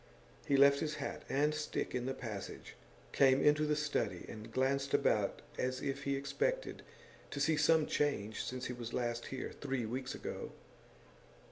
He 0.47 0.57
left 0.57 0.79
his 0.79 0.95
hat 0.95 1.21
and 1.29 1.53
stick 1.53 1.93
in 1.93 2.07
the 2.07 2.15
passage, 2.15 2.75
came 3.11 3.39
into 3.39 3.67
the 3.67 3.75
study, 3.75 4.25
and 4.27 4.51
glanced 4.51 4.95
about 4.95 5.43
as 5.59 5.79
if 5.79 6.05
he 6.05 6.15
expected 6.15 6.81
to 7.29 7.39
see 7.39 7.55
some 7.55 7.85
change 7.85 8.43
since 8.43 8.65
he 8.65 8.73
was 8.73 8.93
last 8.93 9.27
here, 9.27 9.51
three 9.51 9.85
weeks 9.85 10.15
ago. 10.15 10.53